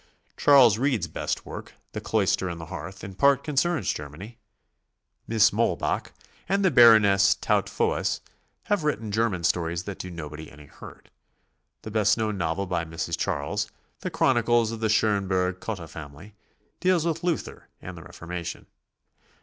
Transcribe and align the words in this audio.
Charles 0.35 0.79
Reade's 0.79 1.07
best 1.07 1.45
work, 1.45 1.75
"The 1.91 2.01
Cloister 2.01 2.49
and 2.49 2.59
the 2.59 2.65
Hearth," 2.65 3.03
in 3.03 3.13
part 3.13 3.43
concerns 3.43 3.93
Germany, 3.93 4.39
Miss 5.27 5.53
Muhlbach 5.53 6.11
and 6.49 6.65
the 6.65 6.71
Baroness 6.71 7.35
Tautphoeus 7.35 8.19
have 8.63 8.83
written 8.83 9.11
German 9.11 9.43
stories 9.43 9.83
that 9.83 9.99
do 9.99 10.09
nobody 10.09 10.51
any 10.51 10.65
hurt. 10.65 11.11
The 11.83 11.91
best 11.91 12.17
known 12.17 12.35
novel 12.39 12.65
by 12.65 12.83
Mrs. 12.83 13.15
Charles, 13.15 13.69
"The 13.99 14.09
Chronicles 14.09 14.71
of 14.71 14.79
the 14.79 14.89
Schonberg 14.89 15.59
Cotta 15.59 15.87
Family," 15.87 16.33
deals 16.79 17.05
with 17.05 17.23
Luther 17.23 17.67
and 17.79 17.95
the 17.95 18.01
Reformation. 18.01 18.65